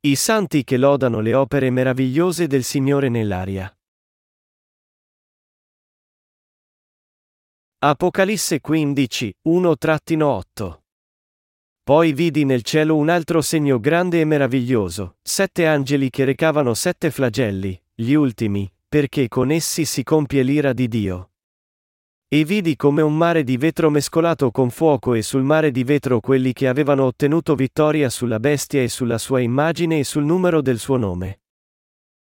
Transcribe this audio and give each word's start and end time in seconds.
I 0.00 0.14
santi 0.14 0.62
che 0.62 0.76
lodano 0.76 1.18
le 1.18 1.34
opere 1.34 1.70
meravigliose 1.70 2.46
del 2.46 2.62
Signore 2.62 3.08
nell'aria. 3.08 3.76
Apocalisse 7.78 8.60
15, 8.60 9.38
1-8 9.48 10.78
Poi 11.82 12.12
vidi 12.12 12.44
nel 12.44 12.62
cielo 12.62 12.94
un 12.94 13.08
altro 13.08 13.40
segno 13.42 13.80
grande 13.80 14.20
e 14.20 14.24
meraviglioso, 14.24 15.16
sette 15.20 15.66
angeli 15.66 16.10
che 16.10 16.24
recavano 16.24 16.74
sette 16.74 17.10
flagelli, 17.10 17.82
gli 17.92 18.12
ultimi, 18.12 18.72
perché 18.88 19.26
con 19.26 19.50
essi 19.50 19.84
si 19.84 20.04
compie 20.04 20.44
l'ira 20.44 20.72
di 20.72 20.86
Dio. 20.86 21.27
E 22.30 22.44
vidi 22.44 22.76
come 22.76 23.00
un 23.00 23.16
mare 23.16 23.42
di 23.42 23.56
vetro 23.56 23.88
mescolato 23.88 24.50
con 24.50 24.68
fuoco 24.68 25.14
e 25.14 25.22
sul 25.22 25.42
mare 25.42 25.70
di 25.70 25.82
vetro 25.82 26.20
quelli 26.20 26.52
che 26.52 26.68
avevano 26.68 27.04
ottenuto 27.04 27.54
vittoria 27.54 28.10
sulla 28.10 28.38
bestia 28.38 28.82
e 28.82 28.88
sulla 28.88 29.16
sua 29.16 29.40
immagine 29.40 30.00
e 30.00 30.04
sul 30.04 30.24
numero 30.24 30.60
del 30.60 30.78
suo 30.78 30.98
nome. 30.98 31.40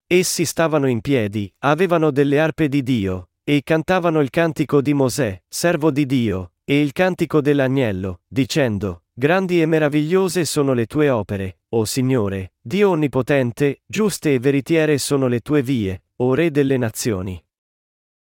Essi 0.07 0.43
stavano 0.43 0.87
in 0.87 1.01
piedi, 1.01 1.53
avevano 1.59 2.09
delle 2.09 2.39
arpe 2.39 2.67
di 2.67 2.81
Dio, 2.81 3.29
e 3.43 3.61
cantavano 3.63 4.21
il 4.21 4.31
cantico 4.31 4.81
di 4.81 4.95
Mosè, 4.95 5.39
servo 5.47 5.91
di 5.91 6.07
Dio, 6.07 6.53
e 6.63 6.81
il 6.81 6.93
cantico 6.93 7.39
dell'agnello, 7.39 8.21
dicendo, 8.27 9.03
Grandi 9.13 9.61
e 9.61 9.67
meravigliose 9.67 10.45
sono 10.45 10.73
le 10.73 10.87
tue 10.87 11.09
opere, 11.09 11.59
o 11.69 11.85
Signore, 11.85 12.53
Dio 12.59 12.89
onnipotente, 12.89 13.83
giuste 13.85 14.33
e 14.33 14.39
veritiere 14.39 14.97
sono 14.97 15.27
le 15.27 15.41
tue 15.41 15.61
vie, 15.61 16.05
o 16.15 16.33
Re 16.33 16.49
delle 16.49 16.77
nazioni. 16.77 17.39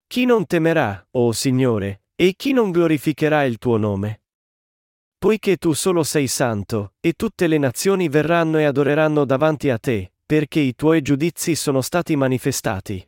Chi 0.08 0.26
non 0.26 0.46
temerà, 0.46 1.08
o 1.12 1.28
oh 1.28 1.32
Signore, 1.32 2.04
e 2.16 2.36
chi 2.38 2.54
non 2.54 2.72
glorificherà 2.72 3.44
il 3.44 3.58
tuo 3.58 3.78
nome? 3.78 4.22
Poiché 5.18 5.58
tu 5.58 5.74
solo 5.74 6.04
sei 6.04 6.28
santo, 6.28 6.94
e 7.00 7.14
tutte 7.14 7.48
le 7.48 7.58
nazioni 7.58 8.08
verranno 8.08 8.60
e 8.60 8.66
adoreranno 8.66 9.26
davanti 9.26 9.70
a 9.70 9.80
te, 9.80 10.14
perché 10.26 10.60
i 10.60 10.76
tuoi 10.76 11.02
giudizi 11.02 11.56
sono 11.56 11.82
stati 11.82 12.16
manifestati. 12.16 13.06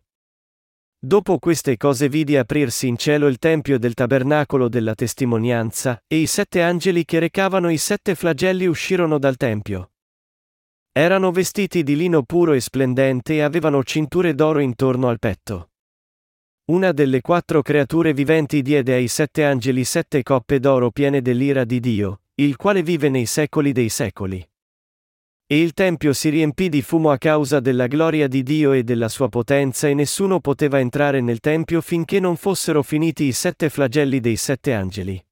Dopo 1.00 1.38
queste 1.38 1.78
cose 1.78 2.10
vidi 2.10 2.36
aprirsi 2.36 2.88
in 2.88 2.98
cielo 2.98 3.28
il 3.28 3.38
tempio 3.38 3.78
del 3.78 3.94
tabernacolo 3.94 4.68
della 4.68 4.96
testimonianza, 4.96 6.02
e 6.08 6.18
i 6.18 6.26
sette 6.26 6.64
angeli 6.64 7.06
che 7.06 7.20
recavano 7.20 7.70
i 7.70 7.78
sette 7.78 8.16
flagelli 8.16 8.66
uscirono 8.66 9.20
dal 9.20 9.38
tempio. 9.38 9.92
Erano 10.92 11.32
vestiti 11.32 11.84
di 11.84 11.96
lino 11.96 12.24
puro 12.24 12.54
e 12.54 12.60
splendente 12.60 13.36
e 13.36 13.42
avevano 13.42 13.84
cinture 13.84 14.34
d'oro 14.34 14.60
intorno 14.60 15.08
al 15.08 15.20
petto. 15.20 15.70
Una 16.70 16.92
delle 16.92 17.22
quattro 17.22 17.62
creature 17.62 18.14
viventi 18.14 18.62
diede 18.62 18.94
ai 18.94 19.08
sette 19.08 19.46
angeli 19.46 19.86
sette 19.86 20.22
coppe 20.22 20.60
d'oro 20.60 20.92
piene 20.92 21.22
dell'ira 21.22 21.64
di 21.64 21.80
Dio, 21.80 22.24
il 22.36 22.58
quale 22.58 22.84
vive 22.84 23.08
nei 23.08 23.26
secoli 23.26 23.72
dei 23.72 23.88
secoli. 23.88 24.46
E 25.46 25.62
il 25.62 25.72
tempio 25.72 26.12
si 26.12 26.28
riempì 26.28 26.68
di 26.68 26.82
fumo 26.82 27.10
a 27.10 27.18
causa 27.18 27.62
della 27.62 27.88
gloria 27.88 28.28
di 28.28 28.44
Dio 28.44 28.74
e 28.74 28.84
della 28.84 29.08
sua 29.08 29.30
potenza 29.30 29.88
e 29.88 29.94
nessuno 29.94 30.42
poteva 30.42 30.78
entrare 30.78 31.22
nel 31.22 31.40
tempio 31.40 31.80
finché 31.80 32.20
non 32.20 32.36
fossero 32.36 32.84
finiti 32.84 33.24
i 33.24 33.32
sette 33.32 33.70
flagelli 33.70 34.20
dei 34.20 34.36
sette 34.36 34.74
angeli. 34.74 35.26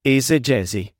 Esegesi. 0.00 0.90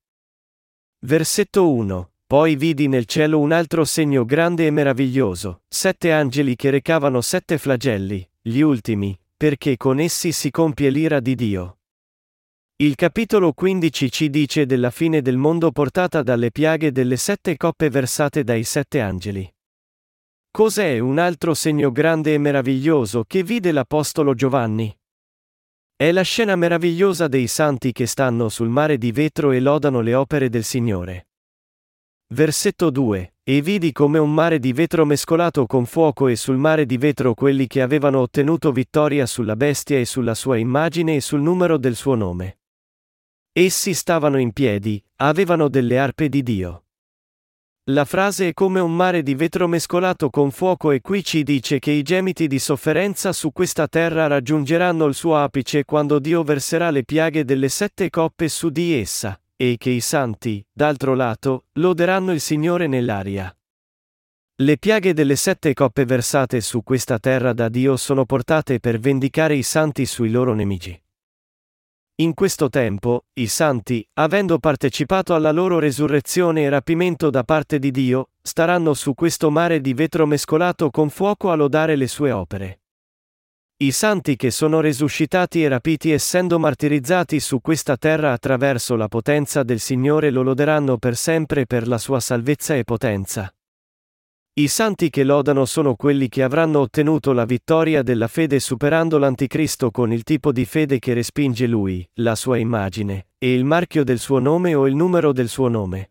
Versetto 1.06 1.72
1. 1.72 2.12
Poi 2.30 2.54
vidi 2.54 2.86
nel 2.86 3.06
cielo 3.06 3.40
un 3.40 3.50
altro 3.50 3.84
segno 3.84 4.24
grande 4.24 4.64
e 4.64 4.70
meraviglioso, 4.70 5.62
sette 5.66 6.12
angeli 6.12 6.54
che 6.54 6.70
recavano 6.70 7.20
sette 7.22 7.58
flagelli, 7.58 8.24
gli 8.40 8.60
ultimi, 8.60 9.18
perché 9.36 9.76
con 9.76 9.98
essi 9.98 10.30
si 10.30 10.52
compie 10.52 10.90
l'ira 10.90 11.18
di 11.18 11.34
Dio. 11.34 11.78
Il 12.76 12.94
capitolo 12.94 13.52
15 13.52 14.12
ci 14.12 14.30
dice 14.30 14.64
della 14.64 14.90
fine 14.90 15.22
del 15.22 15.38
mondo 15.38 15.72
portata 15.72 16.22
dalle 16.22 16.52
piaghe 16.52 16.92
delle 16.92 17.16
sette 17.16 17.56
coppe 17.56 17.90
versate 17.90 18.44
dai 18.44 18.62
sette 18.62 19.00
angeli. 19.00 19.52
Cos'è 20.52 21.00
un 21.00 21.18
altro 21.18 21.52
segno 21.52 21.90
grande 21.90 22.34
e 22.34 22.38
meraviglioso 22.38 23.24
che 23.26 23.42
vide 23.42 23.72
l'Apostolo 23.72 24.34
Giovanni? 24.34 24.96
È 25.96 26.12
la 26.12 26.22
scena 26.22 26.54
meravigliosa 26.54 27.26
dei 27.26 27.48
santi 27.48 27.90
che 27.90 28.06
stanno 28.06 28.48
sul 28.48 28.68
mare 28.68 28.98
di 28.98 29.10
vetro 29.10 29.50
e 29.50 29.58
lodano 29.58 30.00
le 30.00 30.14
opere 30.14 30.48
del 30.48 30.62
Signore. 30.62 31.24
Versetto 32.32 32.90
2. 32.90 33.34
E 33.42 33.60
vidi 33.60 33.90
come 33.90 34.20
un 34.20 34.32
mare 34.32 34.60
di 34.60 34.72
vetro 34.72 35.04
mescolato 35.04 35.66
con 35.66 35.84
fuoco 35.84 36.28
e 36.28 36.36
sul 36.36 36.58
mare 36.58 36.86
di 36.86 36.96
vetro 36.96 37.34
quelli 37.34 37.66
che 37.66 37.82
avevano 37.82 38.20
ottenuto 38.20 38.70
vittoria 38.70 39.26
sulla 39.26 39.56
bestia 39.56 39.98
e 39.98 40.04
sulla 40.04 40.36
sua 40.36 40.56
immagine 40.56 41.16
e 41.16 41.20
sul 41.20 41.40
numero 41.40 41.76
del 41.76 41.96
suo 41.96 42.14
nome. 42.14 42.58
Essi 43.50 43.94
stavano 43.94 44.38
in 44.38 44.52
piedi, 44.52 45.02
avevano 45.16 45.68
delle 45.68 45.98
arpe 45.98 46.28
di 46.28 46.44
Dio. 46.44 46.84
La 47.90 48.04
frase 48.04 48.50
è 48.50 48.52
come 48.52 48.78
un 48.78 48.94
mare 48.94 49.24
di 49.24 49.34
vetro 49.34 49.66
mescolato 49.66 50.30
con 50.30 50.52
fuoco 50.52 50.92
e 50.92 51.00
qui 51.00 51.24
ci 51.24 51.42
dice 51.42 51.80
che 51.80 51.90
i 51.90 52.02
gemiti 52.02 52.46
di 52.46 52.60
sofferenza 52.60 53.32
su 53.32 53.50
questa 53.50 53.88
terra 53.88 54.28
raggiungeranno 54.28 55.04
il 55.06 55.14
suo 55.14 55.36
apice 55.36 55.84
quando 55.84 56.20
Dio 56.20 56.44
verserà 56.44 56.90
le 56.90 57.02
piaghe 57.02 57.44
delle 57.44 57.68
sette 57.68 58.08
coppe 58.08 58.48
su 58.48 58.70
di 58.70 58.92
essa 58.92 59.36
e 59.62 59.76
che 59.76 59.90
i 59.90 60.00
santi, 60.00 60.64
d'altro 60.72 61.12
lato, 61.12 61.66
loderanno 61.72 62.32
il 62.32 62.40
Signore 62.40 62.86
nell'aria. 62.86 63.54
Le 64.62 64.78
piaghe 64.78 65.12
delle 65.12 65.36
sette 65.36 65.74
coppe 65.74 66.06
versate 66.06 66.62
su 66.62 66.82
questa 66.82 67.18
terra 67.18 67.52
da 67.52 67.68
Dio 67.68 67.98
sono 67.98 68.24
portate 68.24 68.80
per 68.80 68.98
vendicare 68.98 69.54
i 69.54 69.62
santi 69.62 70.06
sui 70.06 70.30
loro 70.30 70.54
nemici. 70.54 70.98
In 72.20 72.32
questo 72.32 72.70
tempo, 72.70 73.26
i 73.34 73.48
santi, 73.48 74.06
avendo 74.14 74.58
partecipato 74.58 75.34
alla 75.34 75.52
loro 75.52 75.78
resurrezione 75.78 76.62
e 76.62 76.70
rapimento 76.70 77.28
da 77.28 77.44
parte 77.44 77.78
di 77.78 77.90
Dio, 77.90 78.30
staranno 78.40 78.94
su 78.94 79.12
questo 79.12 79.50
mare 79.50 79.82
di 79.82 79.92
vetro 79.92 80.24
mescolato 80.24 80.88
con 80.88 81.10
fuoco 81.10 81.50
a 81.50 81.54
lodare 81.54 81.96
le 81.96 82.06
sue 82.06 82.30
opere. 82.30 82.80
I 83.82 83.92
santi 83.92 84.36
che 84.36 84.50
sono 84.50 84.80
resuscitati 84.80 85.64
e 85.64 85.68
rapiti 85.68 86.10
essendo 86.12 86.58
martirizzati 86.58 87.40
su 87.40 87.62
questa 87.62 87.96
terra 87.96 88.32
attraverso 88.32 88.94
la 88.94 89.08
potenza 89.08 89.62
del 89.62 89.80
Signore 89.80 90.28
lo 90.28 90.42
loderanno 90.42 90.98
per 90.98 91.16
sempre 91.16 91.64
per 91.64 91.88
la 91.88 91.96
sua 91.96 92.20
salvezza 92.20 92.74
e 92.74 92.84
potenza. 92.84 93.50
I 94.52 94.68
santi 94.68 95.08
che 95.08 95.24
lodano 95.24 95.64
sono 95.64 95.94
quelli 95.94 96.28
che 96.28 96.42
avranno 96.42 96.80
ottenuto 96.80 97.32
la 97.32 97.46
vittoria 97.46 98.02
della 98.02 98.28
fede 98.28 98.60
superando 98.60 99.16
l'anticristo 99.16 99.90
con 99.90 100.12
il 100.12 100.24
tipo 100.24 100.52
di 100.52 100.66
fede 100.66 100.98
che 100.98 101.14
respinge 101.14 101.66
lui, 101.66 102.06
la 102.16 102.34
sua 102.34 102.58
immagine, 102.58 103.28
e 103.38 103.54
il 103.54 103.64
marchio 103.64 104.04
del 104.04 104.18
suo 104.18 104.40
nome 104.40 104.74
o 104.74 104.86
il 104.86 104.94
numero 104.94 105.32
del 105.32 105.48
suo 105.48 105.68
nome. 105.68 106.10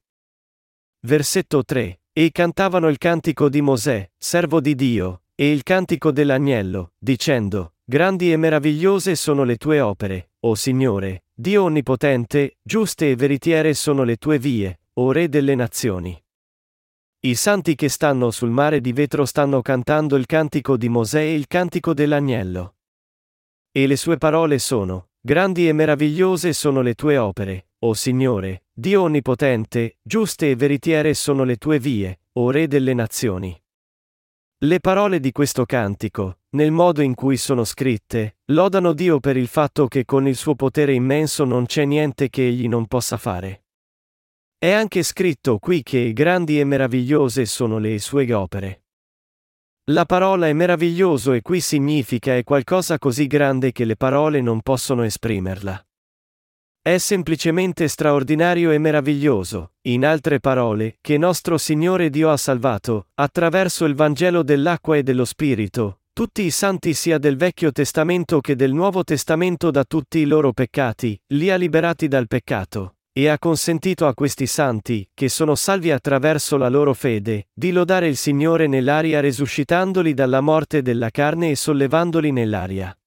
Versetto 1.02 1.63
3. 1.63 2.00
E 2.13 2.31
cantavano 2.31 2.88
il 2.88 2.97
cantico 2.97 3.47
di 3.47 3.62
Mosè, 3.62 4.09
servo 4.18 4.59
di 4.59 4.74
Dio, 4.74 5.22
e 5.41 5.50
il 5.53 5.63
cantico 5.63 6.11
dell'agnello, 6.11 6.91
dicendo, 6.97 7.75
Grandi 7.85 8.29
e 8.29 8.35
meravigliose 8.35 9.16
sono 9.16 9.45
le 9.45 9.55
tue 9.55 9.79
opere, 9.79 10.31
o 10.41 10.53
Signore, 10.53 11.23
Dio 11.33 11.63
onnipotente, 11.63 12.57
giuste 12.61 13.11
e 13.11 13.16
veritiere 13.16 13.73
sono 13.73 14.03
le 14.03 14.17
tue 14.17 14.38
vie, 14.38 14.81
o 14.95 15.13
Re 15.13 15.29
delle 15.29 15.55
nazioni. 15.55 16.22
I 17.22 17.35
santi 17.35 17.75
che 17.75 17.88
stanno 17.88 18.31
sul 18.31 18.49
mare 18.49 18.81
di 18.81 18.91
vetro 18.91 19.23
stanno 19.23 19.61
cantando 19.61 20.17
il 20.17 20.25
cantico 20.25 20.75
di 20.75 20.89
Mosè 20.89 21.22
e 21.22 21.35
il 21.35 21.47
cantico 21.47 21.94
dell'agnello. 21.94 22.75
E 23.72 23.88
le 23.88 23.95
sue 23.95 24.17
parole 24.17 24.59
sono, 24.59 25.11
Grandi 25.22 25.69
e 25.69 25.72
meravigliose 25.72 26.51
sono 26.51 26.81
le 26.81 26.95
tue 26.95 27.16
opere, 27.16 27.69
o 27.79 27.94
Signore, 27.94 28.66
Dio 28.73 29.03
onnipotente, 29.03 29.99
giuste 30.01 30.49
e 30.49 30.57
veritiere 30.57 31.13
sono 31.13 31.45
le 31.45 31.55
tue 31.55 31.79
vie, 31.79 32.23
o 32.33 32.51
Re 32.51 32.67
delle 32.67 32.94
nazioni. 32.94 33.57
Le 34.62 34.81
parole 34.81 35.22
di 35.22 35.31
questo 35.31 35.64
cantico, 35.64 36.40
nel 36.50 36.72
modo 36.72 37.02
in 37.02 37.16
cui 37.16 37.38
sono 37.38 37.64
scritte, 37.64 38.40
lodano 38.47 38.92
Dio 38.92 39.22
per 39.22 39.38
il 39.38 39.47
fatto 39.47 39.88
che 39.88 40.03
con 40.03 40.28
il 40.28 40.36
suo 40.36 40.53
potere 40.53 40.94
immenso 40.94 41.46
non 41.46 41.66
c'è 41.66 41.86
niente 41.86 42.30
che 42.30 42.46
egli 42.46 42.68
non 42.68 42.86
possa 42.86 43.16
fare. 43.16 43.64
È 44.58 44.70
anche 44.70 45.02
scritto 45.03 45.59
qui 45.59 45.82
che 45.82 46.11
grandi 46.11 46.59
e 46.59 46.66
meravigliose 46.66 47.46
sono 47.46 47.78
le 47.78 48.00
sue 48.00 48.34
opere. 48.34 48.84
La 49.91 50.03
parola 50.03 50.50
è 50.50 50.52
meraviglioso 50.52 51.32
e 51.32 51.41
qui 51.41 51.62
significa 51.62 52.35
è 52.35 52.44
qualcosa 52.44 52.97
così 52.97 53.28
grande 53.28 53.72
che 53.72 53.85
le 53.85 53.96
parole 53.96 54.41
non 54.41 54.59
possono 54.59 55.03
esprimerla. 55.03 55.89
È 56.90 56.97
semplicemente 56.97 57.88
straordinario 57.88 58.72
e 58.72 58.80
meraviglioso, 58.80 59.74
in 59.82 60.03
altre 60.03 60.40
parole, 60.40 60.97
che 61.02 61.20
nostro 61.20 61.59
Signore 61.59 62.09
Dio 62.09 62.32
ha 62.32 62.36
salvato, 62.36 63.09
attraverso 63.14 63.86
il 63.86 63.94
Vangelo 63.94 64.41
dell'acqua 64.41 64.97
e 64.97 65.03
dello 65.03 65.24
Spirito, 65.24 66.00
tutti 66.14 66.41
i 66.41 66.50
santi 66.50 66.96
sia 66.96 67.20
del 67.20 67.38
Vecchio 67.38 67.72
Testamento 67.72 68.40
che 68.40 68.56
del 68.56 68.74
Nuovo 68.74 69.03
Testamento 69.03 69.70
da 69.70 69.84
tutti 69.84 70.18
i 70.18 70.26
loro 70.26 70.52
peccati, 70.52 71.16
li 71.28 71.52
ha 71.52 71.58
liberati 71.58 72.08
dal 72.08 72.26
peccato, 72.26 72.96
e 73.14 73.28
ha 73.28 73.38
consentito 73.38 74.08
a 74.08 74.16
questi 74.16 74.47
santi, 74.47 75.08
che 75.14 75.30
sono 75.30 75.53
salvi 75.53 75.91
attraverso 75.91 76.58
la 76.58 76.70
loro 76.70 76.96
fede, 76.96 77.50
di 77.53 77.72
lodare 77.72 78.08
il 78.08 78.18
Signore 78.18 78.66
nell'aria 78.66 79.20
resuscitandoli 79.20 80.16
dalla 80.16 80.41
morte 80.41 80.82
della 80.82 81.12
carne 81.12 81.52
e 81.52 81.56
sollevandoli 81.56 82.32
nell'aria. 82.32 82.98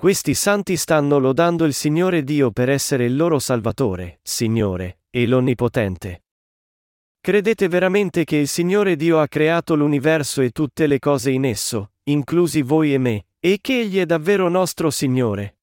Questi 0.00 0.32
santi 0.32 0.76
stanno 0.76 1.18
lodando 1.18 1.64
il 1.64 1.74
Signore 1.74 2.22
Dio 2.22 2.52
per 2.52 2.68
essere 2.68 3.06
il 3.06 3.16
loro 3.16 3.40
Salvatore, 3.40 4.20
Signore, 4.22 5.00
e 5.10 5.26
l'Onnipotente. 5.26 6.22
Credete 7.20 7.66
veramente 7.66 8.22
che 8.22 8.36
il 8.36 8.46
Signore 8.46 8.94
Dio 8.94 9.18
ha 9.18 9.26
creato 9.26 9.74
l'universo 9.74 10.40
e 10.40 10.50
tutte 10.50 10.86
le 10.86 11.00
cose 11.00 11.32
in 11.32 11.44
esso, 11.44 11.94
inclusi 12.04 12.62
voi 12.62 12.94
e 12.94 12.98
me, 12.98 13.26
e 13.40 13.58
che 13.60 13.80
Egli 13.80 13.98
è 13.98 14.06
davvero 14.06 14.48
nostro 14.48 14.90
Signore? 14.90 15.58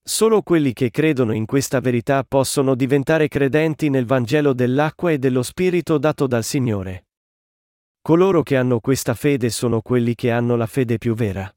Solo 0.00 0.42
quelli 0.42 0.72
che 0.72 0.90
credono 0.92 1.32
in 1.32 1.44
questa 1.44 1.80
verità 1.80 2.22
possono 2.22 2.76
diventare 2.76 3.26
credenti 3.26 3.88
nel 3.88 4.06
Vangelo 4.06 4.52
dell'acqua 4.52 5.10
e 5.10 5.18
dello 5.18 5.42
Spirito 5.42 5.98
dato 5.98 6.28
dal 6.28 6.44
Signore. 6.44 7.08
Coloro 8.00 8.44
che 8.44 8.56
hanno 8.56 8.78
questa 8.78 9.14
fede 9.14 9.50
sono 9.50 9.80
quelli 9.80 10.14
che 10.14 10.30
hanno 10.30 10.54
la 10.54 10.66
fede 10.66 10.98
più 10.98 11.14
vera. 11.14 11.52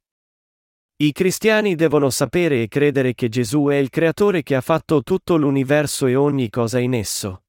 I 0.95 1.11
cristiani 1.11 1.73
devono 1.73 2.11
sapere 2.11 2.61
e 2.61 2.67
credere 2.67 3.15
che 3.15 3.27
Gesù 3.27 3.65
è 3.65 3.75
il 3.75 3.89
Creatore 3.89 4.43
che 4.43 4.55
ha 4.55 4.61
fatto 4.61 5.01
tutto 5.01 5.37
l'universo 5.37 6.05
e 6.05 6.15
ogni 6.15 6.49
cosa 6.51 6.77
in 6.77 6.93
esso. 6.93 7.45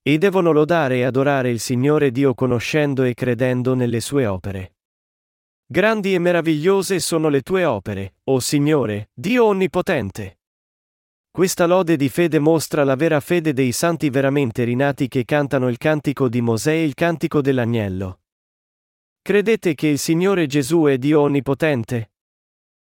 E 0.00 0.16
devono 0.16 0.52
lodare 0.52 0.96
e 0.96 1.02
adorare 1.02 1.50
il 1.50 1.60
Signore 1.60 2.10
Dio 2.10 2.32
conoscendo 2.34 3.02
e 3.02 3.12
credendo 3.12 3.74
nelle 3.74 4.00
sue 4.00 4.24
opere. 4.24 4.76
Grandi 5.66 6.14
e 6.14 6.18
meravigliose 6.18 6.98
sono 6.98 7.28
le 7.28 7.42
tue 7.42 7.64
opere, 7.64 8.16
o 8.24 8.40
Signore, 8.40 9.10
Dio 9.12 9.44
Onnipotente. 9.44 10.38
Questa 11.30 11.66
lode 11.66 11.96
di 11.96 12.08
fede 12.08 12.38
mostra 12.38 12.84
la 12.84 12.94
vera 12.94 13.20
fede 13.20 13.52
dei 13.52 13.72
santi 13.72 14.08
veramente 14.08 14.64
rinati 14.64 15.08
che 15.08 15.26
cantano 15.26 15.68
il 15.68 15.76
cantico 15.76 16.30
di 16.30 16.40
Mosè 16.40 16.72
e 16.72 16.84
il 16.84 16.94
cantico 16.94 17.42
dell'agnello. 17.42 18.20
Credete 19.20 19.74
che 19.74 19.88
il 19.88 19.98
Signore 19.98 20.46
Gesù 20.46 20.84
è 20.84 20.96
Dio 20.96 21.20
Onnipotente? 21.20 22.12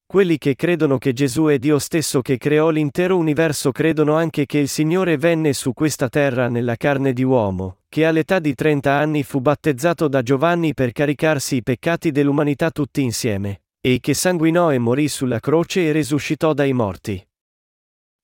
Quelli 0.09 0.39
che 0.39 0.55
credono 0.55 0.99
che 0.99 1.13
Gesù 1.13 1.47
è 1.47 1.59
Dio 1.59 1.81
stesso 1.81 2.23
che 2.23 2.39
creò 2.39 2.71
l'intero 2.71 3.17
universo 3.17 3.73
credono 3.73 4.15
anche 4.15 4.47
che 4.47 4.59
il 4.59 4.69
Signore 4.69 5.17
venne 5.17 5.53
su 5.53 5.73
questa 5.73 6.09
terra 6.09 6.49
nella 6.49 6.77
carne 6.77 7.13
di 7.13 7.25
uomo, 7.25 7.79
che 7.89 8.07
all'età 8.07 8.39
di 8.39 8.55
30 8.55 8.93
anni 8.93 9.25
fu 9.25 9.41
battezzato 9.41 10.07
da 10.07 10.23
Giovanni 10.23 10.75
per 10.75 10.93
caricarsi 10.93 11.57
i 11.57 11.63
peccati 11.65 12.13
dell'umanità 12.13 12.71
tutti 12.71 13.03
insieme, 13.03 13.63
e 13.81 13.99
che 13.99 14.15
sanguinò 14.15 14.73
e 14.73 14.79
morì 14.79 15.09
sulla 15.09 15.41
croce 15.41 15.89
e 15.89 15.91
risuscitò 15.91 16.53
dai 16.53 16.73
morti. 16.73 17.29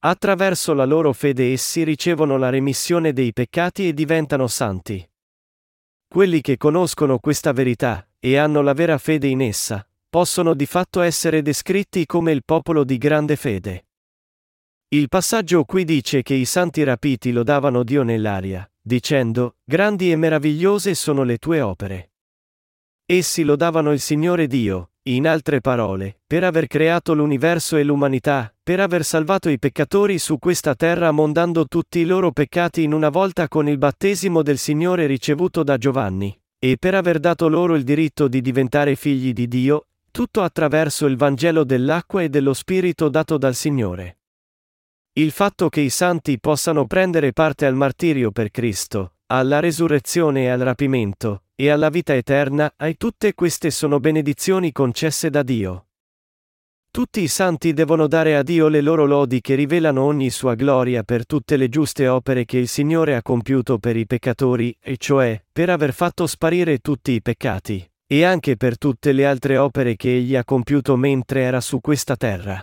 Attraverso 0.04 0.74
la 0.74 0.84
loro 0.84 1.12
fede 1.12 1.50
essi 1.50 1.82
ricevono 1.82 2.36
la 2.36 2.48
remissione 2.48 3.12
dei 3.12 3.32
peccati 3.32 3.88
e 3.88 3.92
diventano 3.92 4.46
santi. 4.46 5.04
Quelli 6.06 6.42
che 6.42 6.56
conoscono 6.56 7.18
questa 7.18 7.52
verità, 7.52 8.08
e 8.20 8.36
hanno 8.36 8.62
la 8.62 8.72
vera 8.72 8.98
fede 8.98 9.26
in 9.26 9.40
essa, 9.40 9.84
possono 10.12 10.52
di 10.52 10.66
fatto 10.66 11.00
essere 11.00 11.40
descritti 11.40 12.04
come 12.04 12.32
il 12.32 12.44
popolo 12.44 12.84
di 12.84 12.98
grande 12.98 13.34
fede. 13.34 13.86
Il 14.88 15.08
passaggio 15.08 15.64
qui 15.64 15.86
dice 15.86 16.20
che 16.20 16.34
i 16.34 16.44
santi 16.44 16.82
rapiti 16.82 17.32
lodavano 17.32 17.82
Dio 17.82 18.02
nell'aria, 18.02 18.70
dicendo, 18.78 19.56
Grandi 19.64 20.12
e 20.12 20.16
meravigliose 20.16 20.92
sono 20.92 21.22
le 21.22 21.38
tue 21.38 21.62
opere. 21.62 22.10
Essi 23.06 23.42
lodavano 23.42 23.90
il 23.90 24.00
Signore 24.00 24.48
Dio, 24.48 24.90
in 25.04 25.26
altre 25.26 25.62
parole, 25.62 26.20
per 26.26 26.44
aver 26.44 26.66
creato 26.66 27.14
l'universo 27.14 27.78
e 27.78 27.82
l'umanità, 27.82 28.54
per 28.62 28.80
aver 28.80 29.06
salvato 29.06 29.48
i 29.48 29.58
peccatori 29.58 30.18
su 30.18 30.38
questa 30.38 30.74
terra 30.74 31.10
mondando 31.10 31.66
tutti 31.66 32.00
i 32.00 32.04
loro 32.04 32.32
peccati 32.32 32.82
in 32.82 32.92
una 32.92 33.08
volta 33.08 33.48
con 33.48 33.66
il 33.66 33.78
battesimo 33.78 34.42
del 34.42 34.58
Signore 34.58 35.06
ricevuto 35.06 35.62
da 35.62 35.78
Giovanni, 35.78 36.38
e 36.58 36.76
per 36.78 36.94
aver 36.94 37.18
dato 37.18 37.48
loro 37.48 37.76
il 37.76 37.82
diritto 37.82 38.28
di 38.28 38.42
diventare 38.42 38.94
figli 38.94 39.32
di 39.32 39.48
Dio, 39.48 39.86
tutto 40.12 40.42
attraverso 40.42 41.06
il 41.06 41.16
Vangelo 41.16 41.64
dell'acqua 41.64 42.22
e 42.22 42.28
dello 42.28 42.52
Spirito 42.52 43.08
dato 43.08 43.38
dal 43.38 43.54
Signore. 43.54 44.18
Il 45.14 45.30
fatto 45.30 45.70
che 45.70 45.80
i 45.80 45.88
santi 45.88 46.38
possano 46.38 46.86
prendere 46.86 47.32
parte 47.32 47.64
al 47.64 47.74
martirio 47.74 48.30
per 48.30 48.50
Cristo, 48.50 49.14
alla 49.28 49.58
resurrezione 49.58 50.44
e 50.44 50.48
al 50.48 50.60
rapimento, 50.60 51.44
e 51.54 51.70
alla 51.70 51.88
vita 51.88 52.14
eterna, 52.14 52.74
e 52.76 52.94
tutte 52.94 53.32
queste 53.32 53.70
sono 53.70 54.00
benedizioni 54.00 54.70
concesse 54.70 55.30
da 55.30 55.42
Dio. 55.42 55.86
Tutti 56.90 57.22
i 57.22 57.28
santi 57.28 57.72
devono 57.72 58.06
dare 58.06 58.36
a 58.36 58.42
Dio 58.42 58.68
le 58.68 58.82
loro 58.82 59.06
lodi 59.06 59.40
che 59.40 59.54
rivelano 59.54 60.02
ogni 60.02 60.28
sua 60.28 60.54
gloria 60.54 61.04
per 61.04 61.24
tutte 61.24 61.56
le 61.56 61.70
giuste 61.70 62.06
opere 62.06 62.44
che 62.44 62.58
il 62.58 62.68
Signore 62.68 63.16
ha 63.16 63.22
compiuto 63.22 63.78
per 63.78 63.96
i 63.96 64.06
peccatori, 64.06 64.76
e 64.78 64.98
cioè, 64.98 65.42
per 65.50 65.70
aver 65.70 65.94
fatto 65.94 66.26
sparire 66.26 66.80
tutti 66.80 67.12
i 67.12 67.22
peccati 67.22 67.86
e 68.12 68.24
anche 68.24 68.58
per 68.58 68.76
tutte 68.76 69.12
le 69.12 69.24
altre 69.24 69.56
opere 69.56 69.96
che 69.96 70.14
egli 70.14 70.36
ha 70.36 70.44
compiuto 70.44 70.96
mentre 70.96 71.40
era 71.40 71.62
su 71.62 71.80
questa 71.80 72.14
terra. 72.14 72.62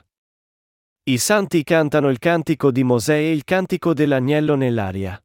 I 1.06 1.18
santi 1.18 1.64
cantano 1.64 2.10
il 2.10 2.20
cantico 2.20 2.70
di 2.70 2.84
Mosè 2.84 3.16
e 3.16 3.32
il 3.32 3.44
cantico 3.44 3.96
dell'agnello 3.96 4.54
nell'aria. 4.54 5.20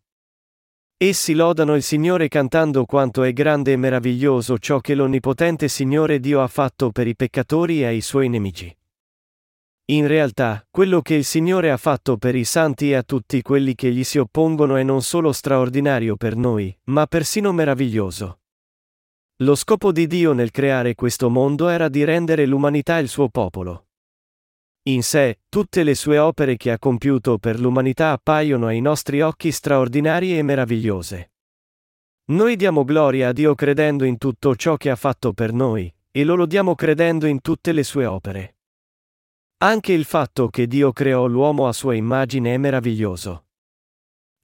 Essi 0.97 1.35
lodano 1.35 1.75
il 1.75 1.83
Signore 1.83 2.29
cantando 2.29 2.87
quanto 2.87 3.23
è 3.23 3.35
grande 3.35 3.73
e 3.73 3.77
meraviglioso 3.77 4.57
ciò 4.57 4.81
che 4.81 4.95
l'Onnipotente 4.95 5.69
Signore 5.69 6.19
Dio 6.21 6.41
ha 6.41 6.49
fatto 6.49 6.91
per 6.91 7.07
i 7.07 7.15
peccatori 7.15 7.83
e 7.83 7.85
ai 7.85 8.01
suoi 8.01 8.31
nemici. 8.31 8.75
In 9.91 10.07
realtà, 10.07 10.67
quello 10.71 11.03
che 11.03 11.17
il 11.17 11.25
Signore 11.25 11.71
ha 11.71 11.77
fatto 11.77 12.17
per 12.17 12.35
i 12.35 12.45
santi 12.45 12.93
e 12.93 12.95
a 12.95 13.03
tutti 13.03 13.43
quelli 13.43 13.75
che 13.75 13.93
gli 13.93 14.05
si 14.05 14.17
oppongono 14.17 14.77
è 14.77 14.83
non 14.85 15.03
solo 15.03 15.33
straordinario 15.33 16.17
per 16.17 16.35
noi, 16.35 16.75
ma 16.85 17.05
persino 17.05 17.53
meraviglioso. 17.53 18.39
Lo 19.39 19.57
scopo 19.57 19.91
di 19.91 20.07
Dio 20.07 20.33
nel 20.33 20.53
creare 20.53 20.95
questo 20.95 21.29
mondo 21.29 21.67
era 21.67 21.89
di 21.89 22.05
rendere 22.05 22.47
l'umanità 22.47 22.99
il 22.99 23.09
suo 23.09 23.29
popolo. 23.29 23.89
In 24.83 25.03
sé, 25.03 25.41
tutte 25.49 25.83
le 25.83 25.97
sue 25.97 26.19
opere 26.19 26.57
che 26.57 26.71
ha 26.71 26.79
compiuto 26.79 27.39
per 27.39 27.59
l'umanità 27.59 28.13
appaiono 28.13 28.69
ai 28.69 28.81
nostri 28.81 29.23
occhi 29.23 29.51
straordinarie 29.51 30.39
e 30.39 30.43
meravigliose. 30.43 31.33
Noi 32.27 32.55
diamo 32.55 32.85
gloria 32.85 33.31
a 33.31 33.33
Dio 33.33 33.57
credendo 33.57 34.05
in 34.05 34.19
tutto 34.19 34.55
ciò 34.55 34.77
che 34.77 34.91
ha 34.91 34.97
fatto 34.97 35.33
per 35.33 35.53
noi, 35.53 35.93
e 36.13 36.23
lo 36.23 36.37
lodiamo 36.37 36.77
credendo 36.77 37.27
in 37.27 37.41
tutte 37.41 37.73
le 37.73 37.83
sue 37.83 38.07
opere. 38.07 38.59
Anche 39.65 39.93
il 39.93 40.05
fatto 40.05 40.49
che 40.49 40.69
Dio 40.69 40.93
creò 40.93 41.27
l'uomo 41.27 41.67
a 41.67 41.73
sua 41.73 41.95
immagine 41.95 42.55
è 42.55 42.57
meraviglioso. 42.57 43.47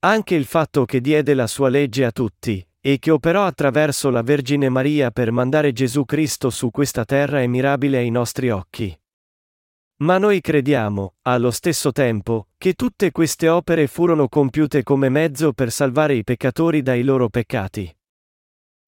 Anche 0.00 0.34
il 0.34 0.46
fatto 0.46 0.84
che 0.84 1.00
diede 1.00 1.34
la 1.34 1.46
sua 1.46 1.68
legge 1.68 2.04
a 2.04 2.10
tutti, 2.10 2.66
e 2.82 2.98
che 2.98 3.10
operò 3.10 3.44
attraverso 3.44 4.08
la 4.08 4.22
Vergine 4.22 4.68
Maria 4.70 5.10
per 5.10 5.30
mandare 5.30 5.72
Gesù 5.72 6.04
Cristo 6.04 6.48
su 6.48 6.70
questa 6.70 7.04
terra 7.04 7.42
è 7.42 7.46
mirabile 7.46 7.98
ai 7.98 8.10
nostri 8.10 8.50
occhi. 8.50 8.98
Ma 9.98 10.16
noi 10.16 10.40
crediamo, 10.40 11.16
allo 11.22 11.50
stesso 11.50 11.92
tempo, 11.92 12.48
che 12.56 12.72
tutte 12.72 13.10
queste 13.10 13.48
opere 13.48 13.86
furono 13.86 14.28
compiute 14.28 14.82
come 14.82 15.10
mezzo 15.10 15.52
per 15.52 15.70
salvare 15.70 16.14
i 16.14 16.24
peccatori 16.24 16.80
dai 16.80 17.02
loro 17.02 17.28
peccati. 17.28 17.94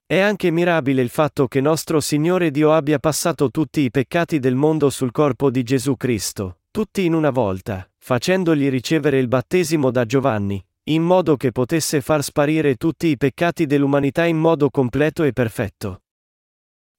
È 0.05 0.19
anche 0.19 0.49
mirabile 0.49 1.03
il 1.03 1.09
fatto 1.09 1.47
che 1.47 1.61
nostro 1.61 1.99
Signore 1.99 2.49
Dio 2.49 2.73
abbia 2.73 2.97
passato 2.97 3.51
tutti 3.51 3.81
i 3.81 3.91
peccati 3.91 4.39
del 4.39 4.55
mondo 4.55 4.89
sul 4.89 5.11
corpo 5.11 5.51
di 5.51 5.61
Gesù 5.61 5.95
Cristo, 5.95 6.61
tutti 6.71 7.05
in 7.05 7.13
una 7.13 7.29
volta, 7.29 7.87
facendogli 7.99 8.69
ricevere 8.69 9.19
il 9.19 9.27
battesimo 9.27 9.91
da 9.91 10.05
Giovanni, 10.05 10.63
in 10.85 11.01
modo 11.01 11.37
che 11.37 11.53
potesse 11.53 12.01
far 12.01 12.23
sparire 12.23 12.75
tutti 12.75 13.07
i 13.07 13.15
peccati 13.15 13.65
dell'umanità 13.65 14.25
in 14.25 14.37
modo 14.37 14.69
completo 14.69 15.23
e 15.23 15.31
perfetto. 15.31 16.01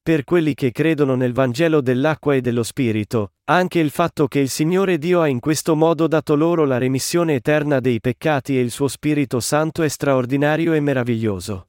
Per 0.00 0.24
quelli 0.24 0.54
che 0.54 0.70
credono 0.70 1.14
nel 1.14 1.32
Vangelo 1.32 1.80
dell'acqua 1.80 2.34
e 2.34 2.40
dello 2.40 2.62
Spirito, 2.62 3.32
anche 3.44 3.78
il 3.78 3.90
fatto 3.90 4.26
che 4.26 4.38
il 4.38 4.48
Signore 4.48 4.96
Dio 4.96 5.20
ha 5.20 5.28
in 5.28 5.40
questo 5.40 5.76
modo 5.76 6.06
dato 6.06 6.34
loro 6.34 6.64
la 6.64 6.78
remissione 6.78 7.34
eterna 7.34 7.80
dei 7.80 8.00
peccati 8.00 8.56
e 8.56 8.60
il 8.60 8.70
suo 8.70 8.88
Spirito 8.88 9.40
Santo 9.40 9.82
è 9.82 9.88
straordinario 9.88 10.72
e 10.72 10.80
meraviglioso. 10.80 11.68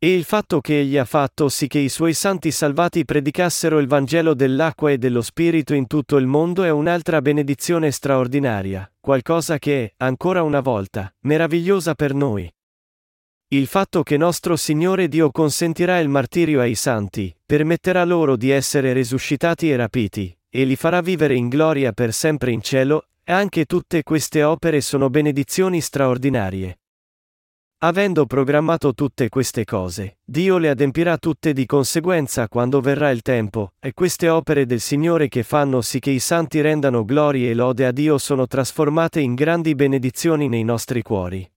E 0.00 0.14
il 0.14 0.22
fatto 0.22 0.60
che 0.60 0.78
egli 0.78 0.96
ha 0.96 1.04
fatto 1.04 1.48
sì 1.48 1.66
che 1.66 1.80
i 1.80 1.88
suoi 1.88 2.14
santi 2.14 2.52
salvati 2.52 3.04
predicassero 3.04 3.80
il 3.80 3.88
Vangelo 3.88 4.32
dell'acqua 4.32 4.92
e 4.92 4.98
dello 4.98 5.22
Spirito 5.22 5.74
in 5.74 5.88
tutto 5.88 6.18
il 6.18 6.26
mondo 6.26 6.62
è 6.62 6.70
un'altra 6.70 7.20
benedizione 7.20 7.90
straordinaria, 7.90 8.88
qualcosa 9.00 9.58
che 9.58 9.84
è, 9.86 9.92
ancora 9.96 10.44
una 10.44 10.60
volta, 10.60 11.12
meravigliosa 11.22 11.96
per 11.96 12.14
noi. 12.14 12.48
Il 13.48 13.66
fatto 13.66 14.04
che 14.04 14.16
nostro 14.16 14.54
Signore 14.54 15.08
Dio 15.08 15.32
consentirà 15.32 15.98
il 15.98 16.08
martirio 16.08 16.60
ai 16.60 16.76
santi, 16.76 17.34
permetterà 17.44 18.04
loro 18.04 18.36
di 18.36 18.50
essere 18.50 18.92
risuscitati 18.92 19.68
e 19.68 19.74
rapiti, 19.74 20.32
e 20.48 20.62
li 20.62 20.76
farà 20.76 21.00
vivere 21.00 21.34
in 21.34 21.48
gloria 21.48 21.90
per 21.90 22.12
sempre 22.12 22.52
in 22.52 22.62
cielo, 22.62 23.08
anche 23.24 23.64
tutte 23.64 24.04
queste 24.04 24.44
opere 24.44 24.80
sono 24.80 25.10
benedizioni 25.10 25.80
straordinarie. 25.80 26.78
Avendo 27.80 28.26
programmato 28.26 28.92
tutte 28.92 29.28
queste 29.28 29.64
cose, 29.64 30.18
Dio 30.24 30.58
le 30.58 30.68
adempirà 30.68 31.16
tutte 31.16 31.52
di 31.52 31.64
conseguenza 31.64 32.48
quando 32.48 32.80
verrà 32.80 33.10
il 33.10 33.22
tempo, 33.22 33.74
e 33.78 33.92
queste 33.92 34.28
opere 34.28 34.66
del 34.66 34.80
Signore 34.80 35.28
che 35.28 35.44
fanno 35.44 35.80
sì 35.80 36.00
che 36.00 36.10
i 36.10 36.18
santi 36.18 36.60
rendano 36.60 37.04
glorie 37.04 37.50
e 37.50 37.54
lode 37.54 37.86
a 37.86 37.92
Dio 37.92 38.18
sono 38.18 38.48
trasformate 38.48 39.20
in 39.20 39.34
grandi 39.36 39.76
benedizioni 39.76 40.48
nei 40.48 40.64
nostri 40.64 41.02
cuori. 41.02 41.48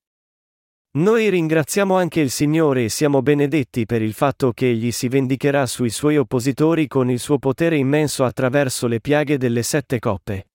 Noi 0.98 1.28
ringraziamo 1.28 1.96
anche 1.96 2.20
il 2.20 2.30
Signore 2.30 2.84
e 2.84 2.90
siamo 2.90 3.24
benedetti 3.24 3.88
per 3.88 4.04
il 4.04 4.14
fatto 4.14 4.52
che 4.52 4.70
Egli 4.70 4.92
si 4.92 5.08
vendicherà 5.08 5.66
sui 5.66 5.90
suoi 5.90 6.18
oppositori 6.18 6.86
con 6.86 7.10
il 7.10 7.18
suo 7.18 7.40
potere 7.40 7.78
immenso 7.78 8.26
attraverso 8.26 8.86
le 8.86 9.02
piaghe 9.02 9.40
delle 9.40 9.64
sette 9.64 9.98
coppe. 9.98 10.51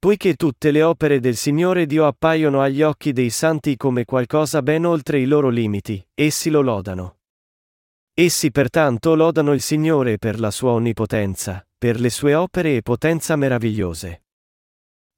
Poiché 0.00 0.34
tutte 0.34 0.70
le 0.70 0.82
opere 0.82 1.18
del 1.18 1.34
Signore 1.34 1.84
Dio 1.84 2.06
appaiono 2.06 2.60
agli 2.60 2.82
occhi 2.82 3.12
dei 3.12 3.30
santi 3.30 3.76
come 3.76 4.04
qualcosa 4.04 4.62
ben 4.62 4.84
oltre 4.84 5.18
i 5.18 5.24
loro 5.24 5.48
limiti, 5.48 6.00
essi 6.14 6.50
lo 6.50 6.60
lodano. 6.60 7.16
Essi 8.14 8.52
pertanto 8.52 9.16
lodano 9.16 9.52
il 9.52 9.60
Signore 9.60 10.16
per 10.16 10.38
la 10.38 10.52
sua 10.52 10.70
onnipotenza, 10.70 11.66
per 11.76 11.98
le 11.98 12.10
sue 12.10 12.34
opere 12.34 12.76
e 12.76 12.82
potenza 12.82 13.34
meravigliose. 13.34 14.22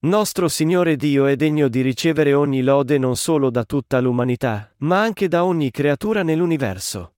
Nostro 0.06 0.48
Signore 0.48 0.96
Dio 0.96 1.26
è 1.26 1.36
degno 1.36 1.68
di 1.68 1.82
ricevere 1.82 2.32
ogni 2.32 2.62
lode 2.62 2.96
non 2.96 3.16
solo 3.16 3.50
da 3.50 3.64
tutta 3.64 4.00
l'umanità, 4.00 4.74
ma 4.78 5.02
anche 5.02 5.28
da 5.28 5.44
ogni 5.44 5.70
creatura 5.70 6.22
nell'universo. 6.22 7.16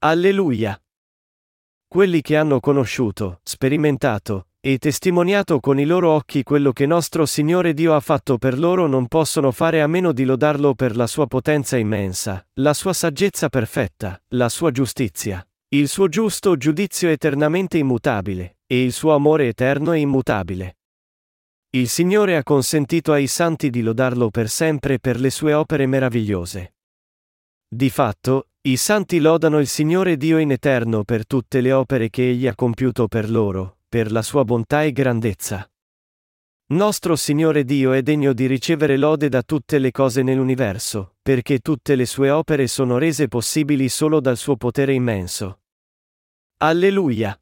Alleluia! 0.00 0.78
Quelli 1.86 2.20
che 2.20 2.36
hanno 2.36 2.60
conosciuto, 2.60 3.40
sperimentato, 3.42 4.47
e 4.60 4.78
testimoniato 4.78 5.60
con 5.60 5.78
i 5.78 5.84
loro 5.84 6.10
occhi 6.10 6.42
quello 6.42 6.72
che 6.72 6.84
nostro 6.84 7.26
Signore 7.26 7.74
Dio 7.74 7.94
ha 7.94 8.00
fatto 8.00 8.38
per 8.38 8.58
loro 8.58 8.88
non 8.88 9.06
possono 9.06 9.52
fare 9.52 9.80
a 9.80 9.86
meno 9.86 10.12
di 10.12 10.24
lodarlo 10.24 10.74
per 10.74 10.96
la 10.96 11.06
sua 11.06 11.28
potenza 11.28 11.76
immensa, 11.76 12.44
la 12.54 12.74
sua 12.74 12.92
saggezza 12.92 13.48
perfetta, 13.48 14.20
la 14.30 14.48
sua 14.48 14.72
giustizia, 14.72 15.46
il 15.68 15.86
suo 15.86 16.08
giusto 16.08 16.56
giudizio 16.56 17.08
eternamente 17.08 17.78
immutabile, 17.78 18.58
e 18.66 18.82
il 18.82 18.92
suo 18.92 19.14
amore 19.14 19.46
eterno 19.46 19.92
e 19.92 20.00
immutabile. 20.00 20.78
Il 21.70 21.88
Signore 21.88 22.36
ha 22.36 22.42
consentito 22.42 23.12
ai 23.12 23.28
santi 23.28 23.70
di 23.70 23.82
lodarlo 23.82 24.28
per 24.28 24.48
sempre 24.48 24.98
per 24.98 25.20
le 25.20 25.30
sue 25.30 25.52
opere 25.52 25.86
meravigliose. 25.86 26.74
Di 27.68 27.90
fatto, 27.90 28.48
i 28.62 28.76
santi 28.76 29.20
lodano 29.20 29.60
il 29.60 29.68
Signore 29.68 30.16
Dio 30.16 30.38
in 30.38 30.50
eterno 30.50 31.04
per 31.04 31.26
tutte 31.26 31.60
le 31.60 31.70
opere 31.72 32.10
che 32.10 32.30
Egli 32.30 32.48
ha 32.48 32.54
compiuto 32.54 33.06
per 33.06 33.30
loro, 33.30 33.77
per 33.88 34.12
la 34.12 34.20
sua 34.20 34.44
bontà 34.44 34.84
e 34.84 34.92
grandezza. 34.92 35.66
Nostro 36.70 37.16
Signore 37.16 37.64
Dio 37.64 37.92
è 37.92 38.02
degno 38.02 38.34
di 38.34 38.44
ricevere 38.44 38.98
lode 38.98 39.30
da 39.30 39.42
tutte 39.42 39.78
le 39.78 39.90
cose 39.90 40.22
nell'universo, 40.22 41.16
perché 41.22 41.60
tutte 41.60 41.94
le 41.94 42.04
sue 42.04 42.28
opere 42.28 42.66
sono 42.66 42.98
rese 42.98 43.28
possibili 43.28 43.88
solo 43.88 44.20
dal 44.20 44.36
suo 44.36 44.56
potere 44.56 44.92
immenso. 44.92 45.62
Alleluia! 46.58 47.40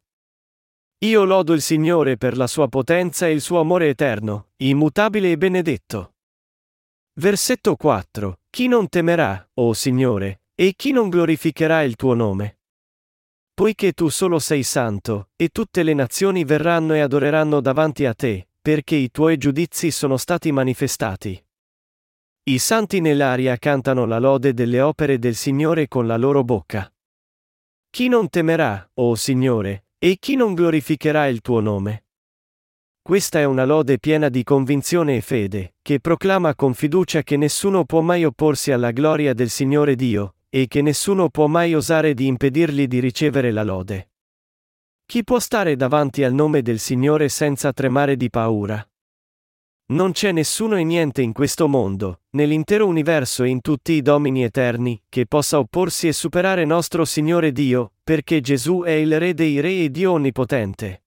Io 0.98 1.24
lodo 1.24 1.52
il 1.52 1.60
Signore 1.60 2.16
per 2.16 2.36
la 2.36 2.46
sua 2.46 2.68
potenza 2.68 3.26
e 3.26 3.32
il 3.32 3.40
suo 3.40 3.58
amore 3.58 3.88
eterno, 3.88 4.50
immutabile 4.58 5.32
e 5.32 5.36
benedetto. 5.36 6.14
Versetto 7.14 7.74
4. 7.74 8.40
Chi 8.48 8.68
non 8.68 8.88
temerà, 8.88 9.50
o 9.54 9.68
oh 9.68 9.72
Signore, 9.72 10.42
e 10.54 10.74
chi 10.76 10.92
non 10.92 11.08
glorificherà 11.08 11.82
il 11.82 11.96
tuo 11.96 12.14
nome? 12.14 12.60
Poiché 13.56 13.92
tu 13.92 14.10
solo 14.10 14.38
sei 14.38 14.62
santo, 14.62 15.30
e 15.34 15.48
tutte 15.48 15.82
le 15.82 15.94
nazioni 15.94 16.44
verranno 16.44 16.92
e 16.92 17.00
adoreranno 17.00 17.62
davanti 17.62 18.04
a 18.04 18.12
te, 18.12 18.48
perché 18.60 18.96
i 18.96 19.10
tuoi 19.10 19.38
giudizi 19.38 19.90
sono 19.90 20.18
stati 20.18 20.52
manifestati. 20.52 21.42
I 22.42 22.58
santi 22.58 23.00
nell'aria 23.00 23.56
cantano 23.56 24.04
la 24.04 24.18
lode 24.18 24.52
delle 24.52 24.82
opere 24.82 25.18
del 25.18 25.34
Signore 25.34 25.88
con 25.88 26.06
la 26.06 26.18
loro 26.18 26.44
bocca. 26.44 26.92
Chi 27.88 28.08
non 28.08 28.28
temerà, 28.28 28.90
o 28.92 29.08
oh 29.08 29.14
Signore, 29.14 29.86
e 29.96 30.18
chi 30.18 30.36
non 30.36 30.52
glorificherà 30.52 31.26
il 31.26 31.40
tuo 31.40 31.60
nome? 31.60 32.04
Questa 33.00 33.38
è 33.38 33.44
una 33.44 33.64
lode 33.64 33.98
piena 33.98 34.28
di 34.28 34.42
convinzione 34.42 35.16
e 35.16 35.22
fede, 35.22 35.76
che 35.80 35.98
proclama 36.00 36.54
con 36.54 36.74
fiducia 36.74 37.22
che 37.22 37.38
nessuno 37.38 37.86
può 37.86 38.02
mai 38.02 38.26
opporsi 38.26 38.70
alla 38.70 38.90
gloria 38.90 39.32
del 39.32 39.48
Signore 39.48 39.94
Dio, 39.96 40.35
e 40.58 40.68
che 40.68 40.80
nessuno 40.80 41.28
può 41.28 41.48
mai 41.48 41.74
osare 41.74 42.14
di 42.14 42.26
impedirgli 42.26 42.86
di 42.86 42.98
ricevere 42.98 43.50
la 43.50 43.62
lode. 43.62 44.12
Chi 45.04 45.22
può 45.22 45.38
stare 45.38 45.76
davanti 45.76 46.24
al 46.24 46.32
nome 46.32 46.62
del 46.62 46.78
Signore 46.78 47.28
senza 47.28 47.74
tremare 47.74 48.16
di 48.16 48.30
paura? 48.30 48.82
Non 49.88 50.12
c'è 50.12 50.32
nessuno 50.32 50.76
e 50.76 50.82
niente 50.82 51.20
in 51.20 51.34
questo 51.34 51.68
mondo, 51.68 52.22
nell'intero 52.30 52.86
universo 52.86 53.44
e 53.44 53.50
in 53.50 53.60
tutti 53.60 53.92
i 53.92 54.00
domini 54.00 54.44
eterni, 54.44 54.98
che 55.10 55.26
possa 55.26 55.58
opporsi 55.58 56.08
e 56.08 56.14
superare 56.14 56.64
nostro 56.64 57.04
Signore 57.04 57.52
Dio, 57.52 57.92
perché 58.02 58.40
Gesù 58.40 58.80
è 58.82 58.92
il 58.92 59.18
Re 59.18 59.34
dei 59.34 59.60
Re 59.60 59.84
e 59.84 59.90
Dio 59.90 60.12
Onnipotente. 60.12 61.02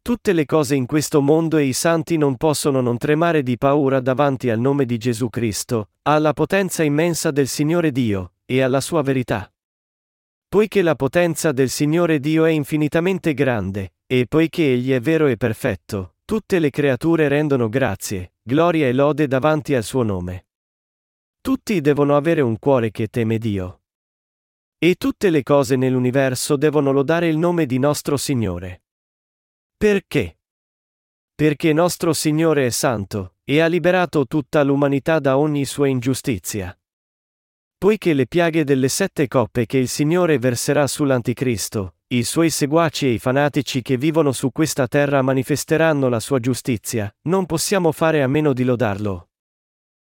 Tutte 0.00 0.32
le 0.32 0.44
cose 0.44 0.76
in 0.76 0.86
questo 0.86 1.20
mondo 1.20 1.56
e 1.56 1.64
i 1.64 1.72
santi 1.72 2.16
non 2.16 2.36
possono 2.36 2.80
non 2.80 2.98
tremare 2.98 3.42
di 3.42 3.58
paura 3.58 3.98
davanti 3.98 4.48
al 4.48 4.60
nome 4.60 4.84
di 4.84 4.96
Gesù 4.96 5.28
Cristo, 5.28 5.88
alla 6.02 6.32
potenza 6.32 6.84
immensa 6.84 7.32
del 7.32 7.48
Signore 7.48 7.90
Dio, 7.90 8.33
e 8.44 8.62
alla 8.62 8.80
sua 8.80 9.02
verità. 9.02 9.52
Poiché 10.48 10.82
la 10.82 10.94
potenza 10.94 11.52
del 11.52 11.68
Signore 11.68 12.20
Dio 12.20 12.44
è 12.44 12.50
infinitamente 12.50 13.34
grande, 13.34 13.94
e 14.06 14.26
poiché 14.26 14.72
Egli 14.72 14.92
è 14.92 15.00
vero 15.00 15.26
e 15.26 15.36
perfetto, 15.36 16.14
Tutte 16.26 16.58
le 16.58 16.70
creature 16.70 17.28
rendono 17.28 17.68
grazie, 17.68 18.36
gloria 18.40 18.86
e 18.86 18.94
lode 18.94 19.26
davanti 19.26 19.74
al 19.74 19.84
suo 19.84 20.02
nome. 20.02 20.46
Tutti 21.42 21.82
devono 21.82 22.16
avere 22.16 22.40
un 22.40 22.58
cuore 22.58 22.90
che 22.90 23.08
teme 23.08 23.36
Dio. 23.36 23.82
E 24.78 24.94
tutte 24.94 25.28
le 25.28 25.42
cose 25.42 25.76
nell'universo 25.76 26.56
devono 26.56 26.92
lodare 26.92 27.28
il 27.28 27.36
nome 27.36 27.66
di 27.66 27.78
nostro 27.78 28.16
Signore. 28.16 28.84
Perché? 29.76 30.38
Perché 31.34 31.74
nostro 31.74 32.14
Signore 32.14 32.64
è 32.66 32.70
santo, 32.70 33.34
e 33.44 33.60
ha 33.60 33.66
liberato 33.66 34.26
tutta 34.26 34.62
l'umanità 34.62 35.18
da 35.18 35.36
ogni 35.36 35.66
sua 35.66 35.88
ingiustizia. 35.88 36.74
Poiché 37.84 38.14
le 38.14 38.26
piaghe 38.26 38.64
delle 38.64 38.88
sette 38.88 39.28
coppe 39.28 39.66
che 39.66 39.76
il 39.76 39.88
Signore 39.88 40.38
verserà 40.38 40.86
sull'Anticristo, 40.86 41.96
i 42.14 42.22
suoi 42.22 42.48
seguaci 42.48 43.04
e 43.04 43.10
i 43.10 43.18
fanatici 43.18 43.82
che 43.82 43.98
vivono 43.98 44.32
su 44.32 44.52
questa 44.52 44.86
terra 44.86 45.20
manifesteranno 45.20 46.08
la 46.08 46.18
sua 46.18 46.40
giustizia, 46.40 47.14
non 47.24 47.44
possiamo 47.44 47.92
fare 47.92 48.22
a 48.22 48.26
meno 48.26 48.54
di 48.54 48.64
lodarlo. 48.64 49.28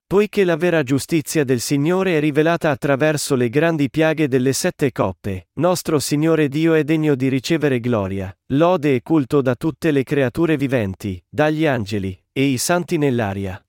Poiché 0.07 0.45
la 0.45 0.55
vera 0.55 0.81
giustizia 0.81 1.43
del 1.43 1.59
Signore 1.59 2.15
è 2.15 2.21
rivelata 2.21 2.69
attraverso 2.69 3.35
le 3.35 3.49
grandi 3.49 3.89
piaghe 3.89 4.29
delle 4.29 4.53
sette 4.53 4.93
coppe, 4.93 5.49
nostro 5.55 5.99
Signore 5.99 6.47
Dio 6.47 6.73
è 6.73 6.85
degno 6.85 7.15
di 7.15 7.27
ricevere 7.27 7.81
gloria, 7.81 8.33
lode 8.53 8.95
e 8.95 9.01
culto 9.01 9.41
da 9.41 9.55
tutte 9.55 9.91
le 9.91 10.03
creature 10.03 10.55
viventi, 10.55 11.21
dagli 11.27 11.65
angeli, 11.65 12.17
e 12.31 12.43
i 12.43 12.57
santi 12.57 12.97
nell'aria. 12.97 13.61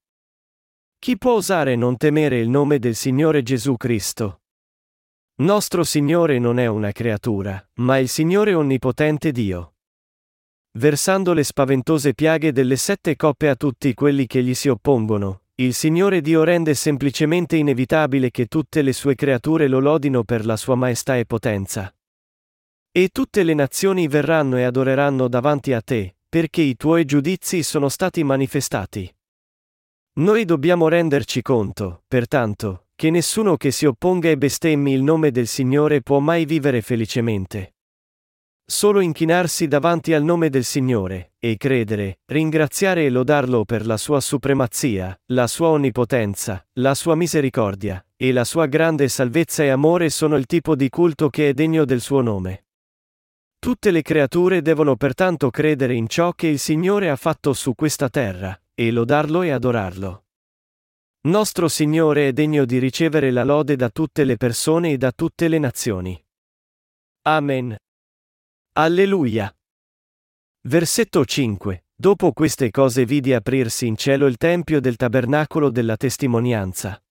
Chi 1.00 1.16
può 1.16 1.34
osare 1.34 1.76
non 1.76 1.96
temere 1.96 2.40
il 2.40 2.48
nome 2.48 2.80
del 2.80 2.96
Signore 2.96 3.42
Gesù 3.42 3.76
Cristo? 3.76 4.40
Nostro 5.36 5.84
Signore 5.84 6.40
non 6.40 6.58
è 6.58 6.66
una 6.66 6.90
creatura, 6.90 7.64
ma 7.74 7.98
il 7.98 8.08
Signore 8.08 8.52
Onnipotente 8.52 9.30
Dio. 9.30 9.74
Versando 10.72 11.32
le 11.34 11.44
spaventose 11.44 12.14
piaghe 12.14 12.50
delle 12.50 12.74
sette 12.74 13.14
coppe 13.14 13.48
a 13.48 13.54
tutti 13.54 13.94
quelli 13.94 14.26
che 14.26 14.42
gli 14.42 14.54
si 14.54 14.68
oppongono, 14.68 15.42
il 15.60 15.72
Signore 15.72 16.20
Dio 16.20 16.42
rende 16.42 16.74
semplicemente 16.74 17.56
inevitabile 17.56 18.32
che 18.32 18.46
tutte 18.46 18.82
le 18.82 18.92
sue 18.92 19.14
creature 19.14 19.68
lo 19.68 19.78
lodino 19.78 20.24
per 20.24 20.44
la 20.44 20.56
sua 20.56 20.74
maestà 20.74 21.16
e 21.16 21.24
potenza. 21.24 21.94
E 22.90 23.08
tutte 23.12 23.44
le 23.44 23.54
nazioni 23.54 24.08
verranno 24.08 24.56
e 24.56 24.64
adoreranno 24.64 25.28
davanti 25.28 25.72
a 25.72 25.80
te, 25.80 26.16
perché 26.28 26.62
i 26.62 26.76
tuoi 26.76 27.04
giudizi 27.04 27.62
sono 27.62 27.88
stati 27.88 28.24
manifestati. 28.24 29.12
Noi 30.18 30.44
dobbiamo 30.44 30.88
renderci 30.88 31.42
conto, 31.42 32.02
pertanto, 32.08 32.87
che 32.96 33.08
nessuno 33.08 33.56
che 33.56 33.70
si 33.70 33.87
opponga 33.87 34.28
e 34.28 34.37
bestemmi 34.37 34.92
il 34.92 35.04
nome 35.04 35.30
del 35.30 35.46
Signore 35.46 36.02
può 36.02 36.18
mai 36.18 36.44
vivere 36.44 36.82
felicemente. 36.82 37.76
Solo 38.64 38.98
inchinarsi 38.98 39.68
davanti 39.68 40.12
al 40.14 40.25
nome 40.25 40.50
del 40.50 40.64
Signore, 40.64 41.34
e 41.38 41.56
credere, 41.56 42.18
ringraziare 42.26 43.04
e 43.04 43.10
lodarlo 43.10 43.64
per 43.64 43.87
la 43.87 43.96
sua 43.96 44.18
supremazia, 44.18 45.16
la 45.26 45.46
sua 45.46 45.68
onnipotenza, 45.68 46.66
la 46.80 46.96
sua 46.96 47.14
misericordia, 47.14 48.04
e 48.16 48.32
la 48.32 48.42
sua 48.42 48.66
grande 48.66 49.06
salvezza 49.06 49.62
e 49.62 49.68
amore 49.68 50.10
sono 50.10 50.34
il 50.34 50.46
tipo 50.46 50.75
di 50.75 50.88
culto 50.88 51.30
che 51.30 51.50
è 51.50 51.52
degno 51.54 51.84
del 51.84 52.00
suo 52.00 52.22
nome. 52.22 52.64
Tutte 53.56 53.92
le 53.92 54.02
creature 54.02 54.62
devono 54.62 54.96
pertanto 54.96 55.48
credere 55.50 55.94
in 55.94 56.08
ciò 56.08 56.32
che 56.32 56.48
il 56.48 56.58
Signore 56.58 57.08
ha 57.08 57.16
fatto 57.16 57.52
su 57.52 57.76
questa 57.76 58.08
terra, 58.08 58.60
e 58.80 58.92
lodarlo 58.92 59.42
e 59.42 59.50
adorarlo. 59.50 60.26
Nostro 61.23 61.66
Signore 61.66 62.28
è 62.28 62.32
degno 62.32 62.64
di 62.64 62.78
ricevere 62.78 63.32
la 63.32 63.42
lode 63.42 63.75
da 63.75 63.90
tutte 63.90 64.23
le 64.23 64.37
persone 64.37 64.92
e 64.92 64.97
da 64.97 65.11
tutte 65.11 65.49
le 65.49 65.58
nazioni. 65.58 66.25
Amen. 67.23 67.76
Alleluia. 68.75 69.52
Versetto 70.68 71.25
5. 71.25 71.87
Dopo 71.92 72.30
queste 72.30 72.70
cose 72.70 73.04
vidi 73.04 73.32
aprirsi 73.32 73.88
in 73.88 73.97
cielo 73.97 74.26
il 74.26 74.37
tempio 74.37 74.80
del 74.80 74.94
tabernacolo 74.94 75.70
della 75.70 75.97
testimonianza. 75.97 77.02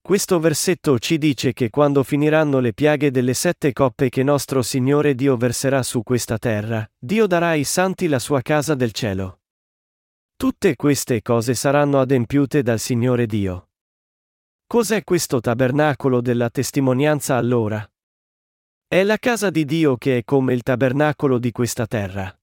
Questo 0.00 0.40
versetto 0.40 0.98
ci 0.98 1.18
dice 1.18 1.52
che 1.52 1.68
quando 1.68 2.02
finiranno 2.02 2.58
le 2.58 2.72
piaghe 2.72 3.10
delle 3.10 3.34
sette 3.34 3.74
coppe 3.74 4.08
che 4.08 4.22
nostro 4.22 4.62
Signore 4.62 5.14
Dio 5.14 5.36
verserà 5.36 5.82
su 5.82 6.02
questa 6.02 6.38
terra, 6.38 6.90
Dio 6.98 7.26
darà 7.26 7.48
ai 7.48 7.64
santi 7.64 8.08
la 8.08 8.18
sua 8.18 8.40
casa 8.40 8.74
del 8.74 8.92
cielo. 8.92 9.39
Tutte 10.40 10.74
queste 10.74 11.20
cose 11.20 11.52
saranno 11.52 12.00
adempiute 12.00 12.62
dal 12.62 12.78
Signore 12.78 13.26
Dio. 13.26 13.68
Cos'è 14.66 15.04
questo 15.04 15.38
tabernacolo 15.38 16.22
della 16.22 16.48
testimonianza 16.48 17.36
allora? 17.36 17.86
È 18.88 19.02
la 19.02 19.18
casa 19.18 19.50
di 19.50 19.66
Dio 19.66 19.98
che 19.98 20.16
è 20.16 20.24
come 20.24 20.54
il 20.54 20.62
tabernacolo 20.62 21.38
di 21.38 21.52
questa 21.52 21.86
terra. 21.86 22.34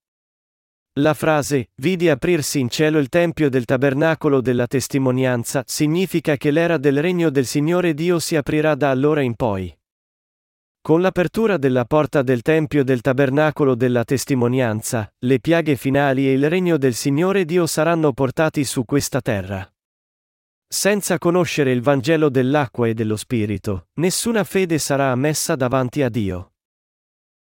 La 0.99 1.15
frase, 1.15 1.71
vidi 1.77 2.07
aprirsi 2.07 2.59
in 2.59 2.69
cielo 2.69 2.99
il 2.99 3.09
tempio 3.09 3.49
del 3.49 3.65
tabernacolo 3.65 4.41
della 4.41 4.67
testimonianza, 4.67 5.63
significa 5.65 6.37
che 6.37 6.51
l'era 6.51 6.77
del 6.77 7.01
regno 7.01 7.31
del 7.31 7.47
Signore 7.47 7.95
Dio 7.95 8.19
si 8.19 8.35
aprirà 8.35 8.75
da 8.75 8.91
allora 8.91 9.21
in 9.21 9.33
poi. 9.33 9.75
Con 10.87 11.01
l'apertura 11.01 11.57
della 11.57 11.83
porta 11.83 12.21
del 12.21 12.41
Tempio 12.41 12.81
del 12.81 13.01
Tabernacolo 13.01 13.75
della 13.75 14.05
Testimonianza, 14.05 15.13
le 15.25 15.41
piaghe 15.41 15.75
finali 15.75 16.29
e 16.29 16.31
il 16.31 16.49
regno 16.49 16.77
del 16.77 16.93
Signore 16.93 17.43
Dio 17.43 17.65
saranno 17.65 18.13
portati 18.13 18.63
su 18.63 18.85
questa 18.85 19.19
terra. 19.19 19.69
Senza 20.65 21.17
conoscere 21.17 21.73
il 21.73 21.81
Vangelo 21.81 22.29
dell'acqua 22.29 22.87
e 22.87 22.93
dello 22.93 23.17
Spirito, 23.17 23.87
nessuna 23.95 24.45
fede 24.45 24.77
sarà 24.77 25.11
ammessa 25.11 25.57
davanti 25.57 26.03
a 26.03 26.07
Dio. 26.07 26.53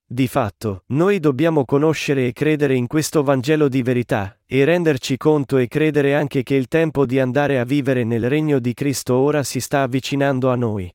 Di 0.06 0.26
fatto, 0.26 0.84
noi 0.86 1.20
dobbiamo 1.20 1.66
conoscere 1.66 2.26
e 2.26 2.32
credere 2.32 2.74
in 2.74 2.86
questo 2.86 3.22
Vangelo 3.22 3.68
di 3.68 3.82
verità, 3.82 4.40
e 4.46 4.64
renderci 4.64 5.18
conto 5.18 5.58
e 5.58 5.68
credere 5.68 6.14
anche 6.14 6.42
che 6.42 6.54
il 6.54 6.66
tempo 6.66 7.04
di 7.04 7.20
andare 7.20 7.58
a 7.58 7.64
vivere 7.64 8.04
nel 8.04 8.26
regno 8.26 8.58
di 8.58 8.72
Cristo 8.72 9.16
ora 9.16 9.42
si 9.42 9.60
sta 9.60 9.82
avvicinando 9.82 10.50
a 10.50 10.56
noi. 10.56 10.90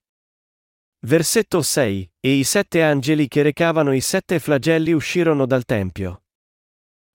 Versetto 1.02 1.62
6. 1.62 2.12
E 2.20 2.32
i 2.34 2.44
sette 2.44 2.84
angeli 2.84 3.30
che 3.30 3.42
recavano 3.42 3.94
i 3.94 4.02
sette 4.02 4.38
flagelli 4.38 4.92
uscirono 4.92 5.46
dal 5.46 5.64
Tempio. 5.64 6.24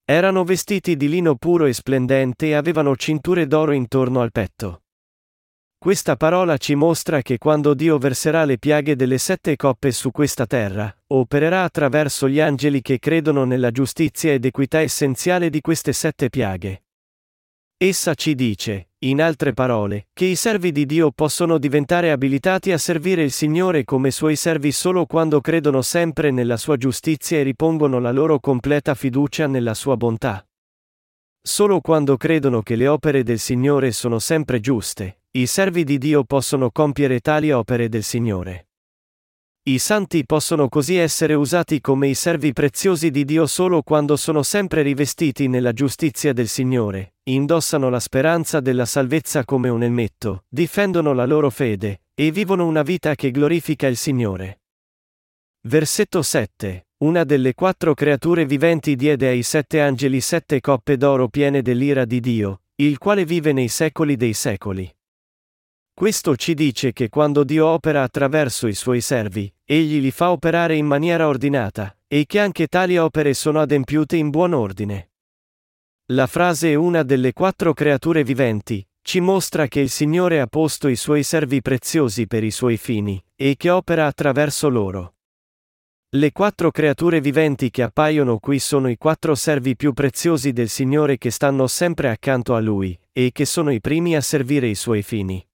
Erano 0.06 0.42
vestiti 0.42 0.96
di 0.96 1.06
lino 1.06 1.36
puro 1.36 1.66
e 1.66 1.74
splendente 1.74 2.46
e 2.46 2.54
avevano 2.54 2.96
cinture 2.96 3.46
d'oro 3.46 3.72
intorno 3.72 4.22
al 4.22 4.32
petto. 4.32 4.84
Questa 5.76 6.16
parola 6.16 6.56
ci 6.56 6.74
mostra 6.74 7.20
che 7.20 7.36
quando 7.36 7.74
Dio 7.74 7.98
verserà 7.98 8.46
le 8.46 8.56
piaghe 8.56 8.96
delle 8.96 9.18
sette 9.18 9.54
coppe 9.54 9.92
su 9.92 10.10
questa 10.10 10.46
terra, 10.46 10.90
opererà 11.08 11.62
attraverso 11.62 12.26
gli 12.26 12.40
angeli 12.40 12.80
che 12.80 12.98
credono 12.98 13.44
nella 13.44 13.70
giustizia 13.70 14.32
ed 14.32 14.46
equità 14.46 14.80
essenziale 14.80 15.50
di 15.50 15.60
queste 15.60 15.92
sette 15.92 16.30
piaghe. 16.30 16.83
Essa 17.76 18.14
ci 18.14 18.34
dice, 18.34 18.90
in 19.00 19.20
altre 19.20 19.52
parole, 19.52 20.06
che 20.12 20.24
i 20.24 20.36
servi 20.36 20.72
di 20.72 20.86
Dio 20.86 21.10
possono 21.10 21.58
diventare 21.58 22.12
abilitati 22.12 22.72
a 22.72 22.78
servire 22.78 23.22
il 23.22 23.32
Signore 23.32 23.84
come 23.84 24.10
suoi 24.10 24.36
servi 24.36 24.72
solo 24.72 25.06
quando 25.06 25.40
credono 25.40 25.82
sempre 25.82 26.30
nella 26.30 26.56
sua 26.56 26.76
giustizia 26.76 27.38
e 27.38 27.42
ripongono 27.42 27.98
la 27.98 28.12
loro 28.12 28.38
completa 28.40 28.94
fiducia 28.94 29.46
nella 29.46 29.74
sua 29.74 29.96
bontà. 29.96 30.46
Solo 31.42 31.80
quando 31.80 32.16
credono 32.16 32.62
che 32.62 32.76
le 32.76 32.86
opere 32.86 33.22
del 33.22 33.38
Signore 33.38 33.92
sono 33.92 34.18
sempre 34.18 34.60
giuste, 34.60 35.18
i 35.32 35.46
servi 35.46 35.84
di 35.84 35.98
Dio 35.98 36.24
possono 36.24 36.70
compiere 36.70 37.20
tali 37.20 37.50
opere 37.50 37.90
del 37.90 38.02
Signore. 38.02 38.68
I 39.66 39.78
santi 39.78 40.26
possono 40.26 40.68
così 40.68 40.96
essere 40.96 41.32
usati 41.32 41.80
come 41.80 42.08
i 42.08 42.14
servi 42.14 42.52
preziosi 42.52 43.10
di 43.10 43.24
Dio 43.24 43.46
solo 43.46 43.80
quando 43.80 44.14
sono 44.14 44.42
sempre 44.42 44.82
rivestiti 44.82 45.48
nella 45.48 45.72
giustizia 45.72 46.34
del 46.34 46.48
Signore, 46.48 47.14
indossano 47.22 47.88
la 47.88 47.98
speranza 47.98 48.60
della 48.60 48.84
salvezza 48.84 49.46
come 49.46 49.70
un 49.70 49.82
elmetto, 49.82 50.44
difendono 50.50 51.14
la 51.14 51.24
loro 51.24 51.48
fede, 51.48 52.02
e 52.12 52.30
vivono 52.30 52.66
una 52.66 52.82
vita 52.82 53.14
che 53.14 53.30
glorifica 53.30 53.86
il 53.86 53.96
Signore. 53.96 54.60
Versetto 55.62 56.20
7. 56.20 56.88
Una 56.98 57.24
delle 57.24 57.54
quattro 57.54 57.94
creature 57.94 58.44
viventi 58.44 58.96
diede 58.96 59.28
ai 59.28 59.42
sette 59.42 59.80
angeli 59.80 60.20
sette 60.20 60.60
coppe 60.60 60.98
d'oro 60.98 61.28
piene 61.28 61.62
dell'ira 61.62 62.04
di 62.04 62.20
Dio, 62.20 62.64
il 62.74 62.98
quale 62.98 63.24
vive 63.24 63.54
nei 63.54 63.68
secoli 63.68 64.16
dei 64.16 64.34
secoli. 64.34 64.93
Questo 65.94 66.34
ci 66.34 66.54
dice 66.54 66.92
che 66.92 67.08
quando 67.08 67.44
Dio 67.44 67.66
opera 67.66 68.02
attraverso 68.02 68.66
i 68.66 68.74
suoi 68.74 69.00
servi, 69.00 69.52
egli 69.64 70.00
li 70.00 70.10
fa 70.10 70.32
operare 70.32 70.74
in 70.74 70.86
maniera 70.86 71.28
ordinata, 71.28 71.96
e 72.08 72.26
che 72.26 72.40
anche 72.40 72.66
tali 72.66 72.98
opere 72.98 73.32
sono 73.32 73.60
adempiute 73.60 74.16
in 74.16 74.28
buon 74.28 74.54
ordine. 74.54 75.12
La 76.06 76.26
frase 76.26 76.74
una 76.74 77.04
delle 77.04 77.32
quattro 77.32 77.72
creature 77.74 78.24
viventi, 78.24 78.84
ci 79.02 79.20
mostra 79.20 79.68
che 79.68 79.78
il 79.78 79.88
Signore 79.88 80.40
ha 80.40 80.48
posto 80.48 80.88
i 80.88 80.96
suoi 80.96 81.22
servi 81.22 81.62
preziosi 81.62 82.26
per 82.26 82.42
i 82.42 82.50
suoi 82.50 82.76
fini, 82.76 83.24
e 83.36 83.54
che 83.56 83.70
opera 83.70 84.06
attraverso 84.06 84.68
loro. 84.68 85.14
Le 86.16 86.32
quattro 86.32 86.72
creature 86.72 87.20
viventi 87.20 87.70
che 87.70 87.82
appaiono 87.82 88.38
qui 88.38 88.58
sono 88.58 88.88
i 88.88 88.96
quattro 88.96 89.36
servi 89.36 89.76
più 89.76 89.92
preziosi 89.92 90.52
del 90.52 90.68
Signore 90.68 91.18
che 91.18 91.30
stanno 91.30 91.68
sempre 91.68 92.10
accanto 92.10 92.56
a 92.56 92.60
Lui, 92.60 92.98
e 93.12 93.30
che 93.32 93.44
sono 93.44 93.70
i 93.70 93.80
primi 93.80 94.16
a 94.16 94.20
servire 94.20 94.66
i 94.66 94.74
suoi 94.74 95.02
fini. 95.02 95.46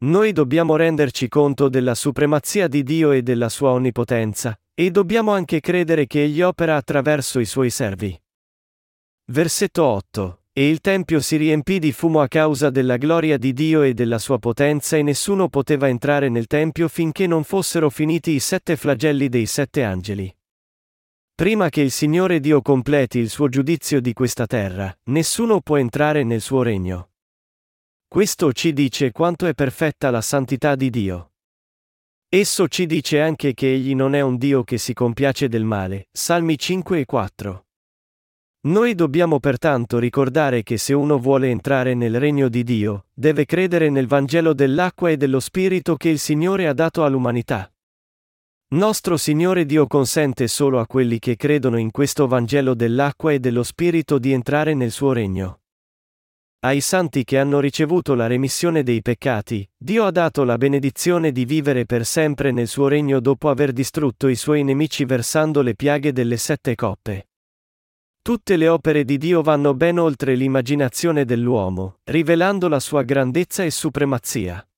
Noi 0.00 0.30
dobbiamo 0.30 0.76
renderci 0.76 1.26
conto 1.26 1.68
della 1.68 1.96
supremazia 1.96 2.68
di 2.68 2.84
Dio 2.84 3.10
e 3.10 3.22
della 3.22 3.48
sua 3.48 3.70
onnipotenza, 3.70 4.56
e 4.72 4.92
dobbiamo 4.92 5.32
anche 5.32 5.58
credere 5.58 6.06
che 6.06 6.22
Egli 6.22 6.40
opera 6.40 6.76
attraverso 6.76 7.40
i 7.40 7.44
suoi 7.44 7.68
servi. 7.68 8.16
Versetto 9.32 9.82
8. 9.82 10.42
E 10.52 10.68
il 10.68 10.80
Tempio 10.80 11.18
si 11.18 11.36
riempì 11.36 11.80
di 11.80 11.90
fumo 11.90 12.20
a 12.20 12.28
causa 12.28 12.70
della 12.70 12.96
gloria 12.96 13.38
di 13.38 13.52
Dio 13.52 13.82
e 13.82 13.92
della 13.92 14.18
sua 14.18 14.38
potenza 14.38 14.96
e 14.96 15.02
nessuno 15.02 15.48
poteva 15.48 15.88
entrare 15.88 16.28
nel 16.28 16.46
Tempio 16.46 16.86
finché 16.86 17.26
non 17.26 17.42
fossero 17.42 17.90
finiti 17.90 18.30
i 18.30 18.40
sette 18.40 18.76
flagelli 18.76 19.28
dei 19.28 19.46
sette 19.46 19.82
angeli. 19.82 20.32
Prima 21.34 21.70
che 21.70 21.80
il 21.80 21.90
Signore 21.90 22.38
Dio 22.38 22.62
completi 22.62 23.18
il 23.18 23.30
suo 23.30 23.48
giudizio 23.48 24.00
di 24.00 24.12
questa 24.12 24.46
terra, 24.46 24.96
nessuno 25.06 25.60
può 25.60 25.76
entrare 25.76 26.22
nel 26.22 26.40
suo 26.40 26.62
regno. 26.62 27.07
Questo 28.10 28.54
ci 28.54 28.72
dice 28.72 29.12
quanto 29.12 29.44
è 29.44 29.52
perfetta 29.52 30.08
la 30.08 30.22
santità 30.22 30.74
di 30.76 30.88
Dio. 30.88 31.32
Esso 32.26 32.66
ci 32.66 32.86
dice 32.86 33.20
anche 33.20 33.52
che 33.52 33.70
Egli 33.70 33.94
non 33.94 34.14
è 34.14 34.22
un 34.22 34.38
Dio 34.38 34.64
che 34.64 34.78
si 34.78 34.94
compiace 34.94 35.46
del 35.46 35.64
male. 35.64 36.08
Salmi 36.10 36.56
5 36.56 37.00
e 37.00 37.04
4. 37.04 37.66
Noi 38.60 38.94
dobbiamo 38.94 39.38
pertanto 39.40 39.98
ricordare 39.98 40.62
che 40.62 40.78
se 40.78 40.94
uno 40.94 41.18
vuole 41.18 41.50
entrare 41.50 41.92
nel 41.92 42.18
regno 42.18 42.48
di 42.48 42.64
Dio, 42.64 43.08
deve 43.12 43.44
credere 43.44 43.90
nel 43.90 44.06
Vangelo 44.06 44.54
dell'acqua 44.54 45.10
e 45.10 45.18
dello 45.18 45.38
Spirito 45.38 45.96
che 45.96 46.08
il 46.08 46.18
Signore 46.18 46.66
ha 46.66 46.72
dato 46.72 47.04
all'umanità. 47.04 47.70
Nostro 48.68 49.18
Signore 49.18 49.66
Dio 49.66 49.86
consente 49.86 50.48
solo 50.48 50.80
a 50.80 50.86
quelli 50.86 51.18
che 51.18 51.36
credono 51.36 51.76
in 51.76 51.90
questo 51.90 52.26
Vangelo 52.26 52.72
dell'acqua 52.72 53.32
e 53.32 53.38
dello 53.38 53.62
Spirito 53.62 54.18
di 54.18 54.32
entrare 54.32 54.72
nel 54.72 54.92
suo 54.92 55.12
regno. 55.12 55.57
Ai 56.60 56.80
santi 56.80 57.22
che 57.22 57.38
hanno 57.38 57.60
ricevuto 57.60 58.14
la 58.14 58.26
remissione 58.26 58.82
dei 58.82 59.00
peccati, 59.00 59.68
Dio 59.76 60.04
ha 60.04 60.10
dato 60.10 60.42
la 60.42 60.58
benedizione 60.58 61.30
di 61.30 61.44
vivere 61.44 61.86
per 61.86 62.04
sempre 62.04 62.50
nel 62.50 62.66
suo 62.66 62.88
regno 62.88 63.20
dopo 63.20 63.48
aver 63.48 63.72
distrutto 63.72 64.26
i 64.26 64.34
suoi 64.34 64.64
nemici 64.64 65.04
versando 65.04 65.62
le 65.62 65.76
piaghe 65.76 66.12
delle 66.12 66.36
sette 66.36 66.74
coppe. 66.74 67.28
Tutte 68.22 68.56
le 68.56 68.66
opere 68.66 69.04
di 69.04 69.18
Dio 69.18 69.40
vanno 69.40 69.72
ben 69.72 70.00
oltre 70.00 70.34
l'immaginazione 70.34 71.24
dell'uomo, 71.24 72.00
rivelando 72.04 72.66
la 72.66 72.80
sua 72.80 73.02
grandezza 73.02 73.62
e 73.62 73.70
supremazia. 73.70 74.68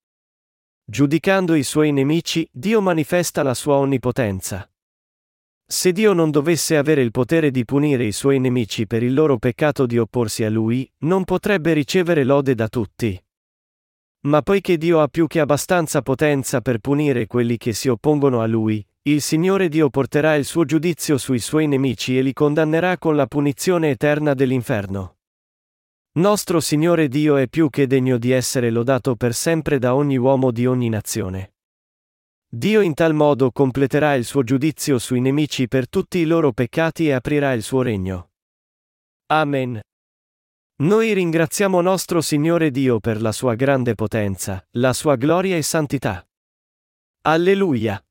Giudicando 0.85 1.55
i 1.55 1.63
suoi 1.63 1.91
nemici, 1.91 2.47
Dio 2.51 2.79
manifesta 2.79 3.41
la 3.41 3.55
sua 3.55 3.77
onnipotenza. 3.77 4.70
Se 5.71 5.93
Dio 5.93 6.11
non 6.11 6.31
dovesse 6.31 6.75
avere 6.75 7.01
il 7.01 7.11
potere 7.11 7.49
di 7.49 7.63
punire 7.63 8.03
i 8.03 8.11
suoi 8.11 8.41
nemici 8.41 8.85
per 8.85 9.03
il 9.03 9.13
loro 9.13 9.37
peccato 9.37 9.85
di 9.85 9.97
opporsi 9.97 10.43
a 10.43 10.49
Lui, 10.49 10.85
non 11.05 11.23
potrebbe 11.23 11.71
ricevere 11.71 12.25
lode 12.25 12.55
da 12.55 12.67
tutti. 12.67 13.17
Ma 14.27 14.41
poiché 14.41 14.75
Dio 14.75 14.99
ha 14.99 15.07
più 15.07 15.27
che 15.27 15.39
abbastanza 15.39 16.01
potenza 16.01 16.59
per 16.59 16.79
punire 16.79 17.25
quelli 17.25 17.55
che 17.55 17.71
si 17.71 17.87
oppongono 17.87 18.41
a 18.41 18.47
Lui, 18.47 18.85
il 19.03 19.21
Signore 19.21 19.69
Dio 19.69 19.89
porterà 19.89 20.35
il 20.35 20.43
suo 20.43 20.65
giudizio 20.65 21.17
sui 21.17 21.39
suoi 21.39 21.67
nemici 21.67 22.17
e 22.17 22.21
li 22.21 22.33
condannerà 22.33 22.97
con 22.97 23.15
la 23.15 23.25
punizione 23.25 23.91
eterna 23.91 24.33
dell'inferno. 24.33 25.19
Nostro 26.15 26.59
Signore 26.59 27.07
Dio 27.07 27.37
è 27.37 27.47
più 27.47 27.69
che 27.69 27.87
degno 27.87 28.17
di 28.17 28.31
essere 28.31 28.71
lodato 28.71 29.15
per 29.15 29.33
sempre 29.33 29.79
da 29.79 29.95
ogni 29.95 30.17
uomo 30.17 30.51
di 30.51 30.65
ogni 30.65 30.89
nazione. 30.89 31.53
Dio 32.53 32.81
in 32.81 32.93
tal 32.93 33.13
modo 33.13 33.49
completerà 33.53 34.13
il 34.15 34.25
suo 34.25 34.43
giudizio 34.43 34.99
sui 34.99 35.21
nemici 35.21 35.69
per 35.69 35.87
tutti 35.87 36.17
i 36.17 36.25
loro 36.25 36.51
peccati 36.51 37.07
e 37.07 37.13
aprirà 37.13 37.53
il 37.53 37.63
suo 37.63 37.81
regno. 37.81 38.31
Amen. 39.27 39.79
Noi 40.81 41.13
ringraziamo 41.13 41.79
nostro 41.79 42.19
Signore 42.19 42.69
Dio 42.69 42.99
per 42.99 43.21
la 43.21 43.31
sua 43.31 43.55
grande 43.55 43.95
potenza, 43.95 44.61
la 44.71 44.91
sua 44.91 45.15
gloria 45.15 45.55
e 45.55 45.61
santità. 45.61 46.27
Alleluia. 47.21 48.03